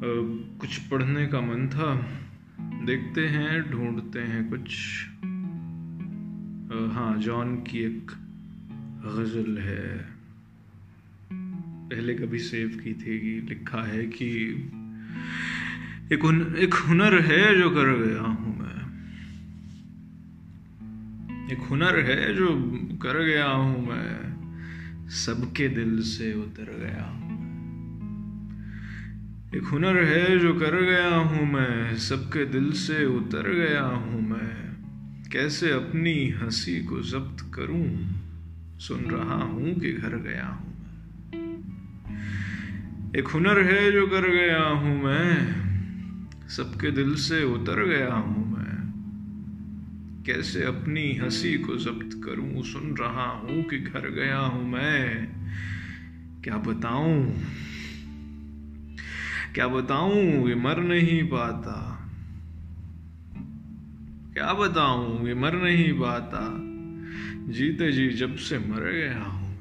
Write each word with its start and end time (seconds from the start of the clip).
کچھ 0.00 0.80
پڑھنے 0.88 1.26
کا 1.26 1.40
من 1.40 1.68
تھا 1.68 1.94
دیکھتے 2.86 3.28
ہیں 3.28 3.58
ڈھونڈتے 3.60 4.22
ہیں 4.22 4.42
کچھ 4.50 5.06
ہاں 6.94 7.16
جان 7.16 7.56
کی 7.64 7.78
ایک 7.78 8.10
غزل 9.04 9.58
ہے 9.58 9.96
پہلے 11.90 12.14
کبھی 12.14 12.38
سیو 12.38 12.68
کی 12.84 12.94
تھی 12.94 13.40
لکھا 13.48 13.86
ہے 13.88 14.06
کہ 14.06 14.28
ایک 16.10 16.74
ہنر 16.88 17.20
ہے 17.20 17.42
جو 17.58 17.70
کر 17.70 17.94
گیا 17.96 18.22
ہوں 18.22 18.54
میں 18.56 18.74
ایک 21.48 21.58
ہنر 21.70 22.02
ہے 22.02 22.32
جو 22.34 22.48
کر 23.02 23.22
گیا 23.22 23.46
ہوں 23.46 23.86
میں 23.86 24.12
سب 25.16 25.54
کے 25.54 25.68
دل 25.68 26.02
سے 26.02 26.32
اتر 26.32 26.72
گیا 26.80 27.10
ہوں 27.10 27.25
ایک 29.52 29.62
ہنر 29.72 30.02
ہے 30.02 30.38
جو 30.38 30.54
کر 30.54 30.80
گیا 30.80 31.16
ہوں 31.16 31.46
میں، 31.46 31.96
سب 31.96 32.32
کے 32.32 32.44
دل 32.44 32.72
سے 32.72 32.96
اتر 32.96 33.52
گیا 33.52 33.86
ہوں 33.86 34.20
میں۔ 34.20 34.74
کیسے 35.30 35.72
اپنی 35.72 36.32
ہنسی 36.32 36.80
کو 36.80 37.02
ضبط 37.02 37.42
کروں؟ 37.50 37.84
سن 38.80 39.10
رہا 39.10 39.44
ہوں 39.44 39.74
کہ 39.74 39.96
گھر 40.00 40.18
گیا 40.18 40.48
ہوں 40.48 40.72
ایک 43.14 43.28
ہنر 43.34 43.64
ہے 43.64 43.90
جو 43.90 44.06
کر 44.06 44.22
گیا 44.22 44.68
ہوں 44.70 45.02
میں، 45.02 45.36
سب 46.48 46.80
کے 46.80 46.90
دل 46.90 47.16
سے 47.16 47.42
اتر 47.42 47.84
گیا 47.84 48.14
ہوں 48.14 48.44
میں۔ 48.44 48.76
کیسے 50.24 50.64
اپنی 50.64 51.20
ہنسی 51.20 51.56
کو 51.56 51.78
ضبط 51.78 52.14
کروں؟ 52.24 52.62
سن 52.62 52.94
رہا 52.98 53.40
ہوں 53.42 53.62
کہ 53.62 53.78
گھر 53.92 54.10
گیا 54.10 54.40
ہوں 54.40 54.68
میں۔ 54.68 55.26
کیا 56.42 56.56
بتاؤں؟ 56.56 57.32
کیا 59.52 59.66
بتاؤں؟ 59.66 60.48
یہ 60.48 60.54
مر 60.54 60.76
نہیں 60.76 61.30
پاتا۔ 61.30 61.96
کیا 64.34 64.52
بتاؤں؟ 64.52 65.28
یہ 65.28 65.34
مر 65.34 65.52
نہیں 65.52 66.00
پاتا۔ 66.00 66.56
جیتے 67.48 67.92
جی 67.92 68.08
جب 68.08 68.38
سے 68.38 68.58
مر 68.58 68.90
گیا 68.92 69.22
ہوں 69.26 69.56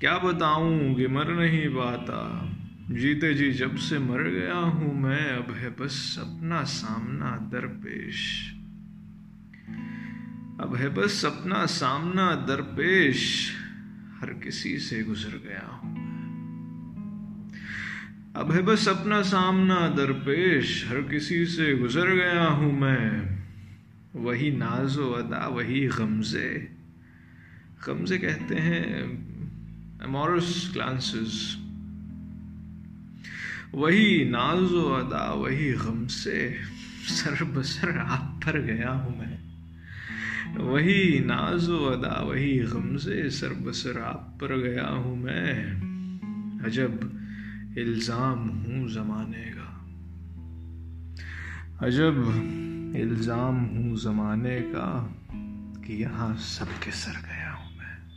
کیا 0.00 0.18
بتاؤں؟ 0.18 0.94
کہ 0.94 1.08
مر 1.08 1.24
نہیں 1.24 1.68
پاتا۔ 1.68 2.46
جیتے 2.88 3.32
جی 3.32 3.52
جب 3.52 3.78
سے 3.78 3.98
مر 3.98 4.22
گیا 4.24 4.58
ہوں 4.58 4.94
میں، 4.94 5.36
اب 5.36 5.54
ہے 5.60 5.68
بس 5.78 6.18
اپنا 6.18 6.64
سامنا 6.64 7.38
درپیش۔ 7.52 8.52
اب 10.58 10.76
ہے 10.76 10.88
بس 10.88 11.24
اپنا 11.24 11.66
سامنا 11.66 12.44
درپیش۔ 12.48 13.52
ہر 14.22 14.32
کسی 14.32 14.78
سے 14.78 15.02
گزر 15.02 15.36
گیا 15.44 15.78
ہوں 15.82 16.13
اب 18.34 18.54
ہے 18.54 18.62
بس 18.62 18.88
اپنا 18.88 19.22
سامنا 19.22 19.94
درپیش، 19.96 20.84
ہر 20.90 21.02
کسی 21.02 21.46
سے 21.46 21.74
گزر 21.74 22.14
گیا 22.14 22.48
ہوں 22.48 22.72
میں۔ 22.72 23.10
وہی 24.14 24.50
ناز 24.50 24.98
و 24.98 25.14
ادا، 25.14 25.46
وہی 25.46 25.88
غمزے۔ 25.88 26.66
غمزے 27.86 28.18
کہتے 28.18 28.60
ہیں 28.60 29.02
امورس 30.00 30.70
کلانسز 30.74 31.56
وہی 33.72 34.24
ناز 34.24 34.72
و 34.72 34.94
ادا، 34.94 35.32
وہی 35.32 35.72
غم 35.72 36.06
سے 36.06 36.56
سر 37.06 37.44
بسر 37.44 37.98
آپ 37.98 38.42
پر 38.44 38.60
گیا 38.60 38.92
ہوں 38.92 39.16
میں۔ 39.16 39.36
وہی 40.60 41.18
ناز 41.18 41.70
و 41.70 41.88
ادا، 41.88 42.22
وہی 42.22 42.62
غم 42.62 42.98
سے 42.98 43.30
سر 43.30 43.52
بسر 43.62 44.00
آپ 44.00 44.40
پر 44.40 44.56
گیا 44.56 44.90
ہوں 44.90 45.16
میں۔ 45.16 45.74
عجب 46.66 46.90
الزام 47.76 48.50
ہوں 48.50 48.88
زمانے 48.88 49.50
کا۔ 49.50 49.86
عجب، 51.86 52.14
الزام 52.94 53.68
ہوں 53.68 53.96
زمانے 53.96 54.60
کا 54.72 55.06
کہ 55.82 55.92
یہاں 55.92 56.34
سب 56.38 56.64
کے 56.80 56.90
سر 56.90 57.10
گیا 57.10 57.54
ہوں 57.54 57.70
میں۔ 57.76 58.10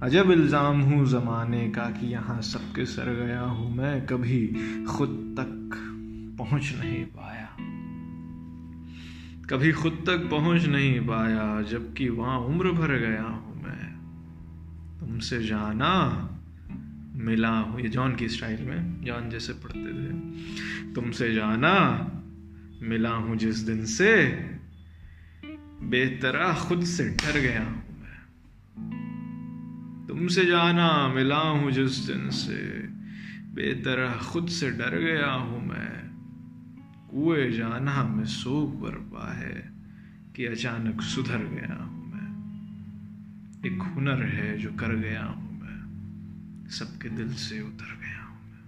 عجب، 0.00 0.28
الزام 0.28 0.82
ہوں 0.82 1.04
زمانے 1.04 1.70
کا 1.70 1.90
کہ 2.00 2.06
یہاں 2.06 2.40
سب 2.40 2.74
کے 2.74 2.84
سر 2.84 3.26
گیا 3.26 3.42
ہوں 3.42 3.74
میں۔ 3.74 4.00
کبھی 4.08 4.52
خود 4.88 5.10
تک 5.36 5.74
پہنچ 6.38 6.72
نہیں 6.72 7.04
پایا۔ 7.14 7.46
کبھی 9.48 9.72
خود 9.72 9.94
تک 10.02 10.30
پہنچ 10.30 10.68
نہیں 10.68 11.08
پایا، 11.08 11.60
جبکہ 11.70 12.10
وہاں 12.10 12.38
عمر 12.38 12.70
بھر 12.70 12.98
گیا 12.98 13.22
ہوں 13.22 13.54
میں۔ 13.54 13.96
تم 14.98 15.20
سے 15.20 15.42
جانا 15.42 16.26
ملا 17.24 17.60
ہوں، 17.60 17.80
یہ 17.80 17.88
جان 17.88 18.14
کی 18.14 18.24
اسٹائل 18.24 18.62
میں، 18.62 19.04
جان 19.04 19.28
جیسے 19.28 19.52
پڑھتے 19.62 19.90
تھے۔ 19.92 20.10
تم 20.94 21.12
سے 21.12 21.34
جانا، 21.34 22.06
ملا 22.80 23.14
ہوں 23.14 23.36
جس 23.36 23.66
دن 23.66 23.86
سے 23.86 24.38
بے 25.82 26.16
طرح 26.20 26.52
خود 26.52 26.84
سے 26.84 27.08
ڈر 27.08 27.40
گیا 27.40 27.64
ہوں 27.64 27.82
میں۔ 27.98 28.18
تم 30.08 30.28
سے 30.28 30.44
جانا، 30.44 31.06
ملا 31.06 31.40
ہوں 31.40 31.70
جس 31.70 32.08
دن 32.08 32.30
سے 32.30 32.82
بے 33.54 33.74
طرح 33.74 34.08
خود 34.18 34.48
سے 34.48 34.70
ڈر 34.70 35.00
گیا 35.00 35.34
ہوں 35.34 35.60
میں۔ 35.60 36.10
کوئے 37.08 37.50
جانا 37.50 38.02
میں 38.02 38.24
سوکھ 38.24 38.76
برپا 38.76 39.34
ہے 39.36 39.62
کہ 40.32 40.48
اچانک 40.48 41.02
سدھر 41.02 41.38
گیا 41.38 41.84
ہوں 41.84 42.04
میں۔ 42.06 42.42
ایک 43.62 43.82
ہنر 43.96 44.24
ہے 44.24 44.58
جو 44.58 44.70
کر 44.76 44.94
گیا 44.94 45.26
ہوں۔ 45.26 45.43
سب 46.74 47.00
کے 47.00 47.08
دل 47.08 47.36
سے 47.36 47.58
اتر 47.58 48.00
گیا 48.00 48.24
ہوں 48.24 48.50
میں. 48.50 48.62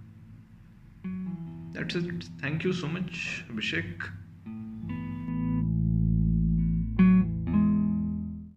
Thank 2.39 2.65
you 2.65 2.71
so 2.71 2.87
much 2.87 3.41
Abhishek 3.49 4.03